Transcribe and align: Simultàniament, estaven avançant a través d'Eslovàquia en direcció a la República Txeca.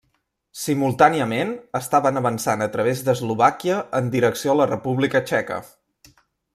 Simultàniament, 0.61 1.51
estaven 1.81 2.17
avançant 2.23 2.65
a 2.67 2.69
través 2.77 3.05
d'Eslovàquia 3.09 3.79
en 4.01 4.11
direcció 4.19 4.55
a 4.57 4.61
la 4.63 4.71
República 4.77 5.27
Txeca. 5.31 5.65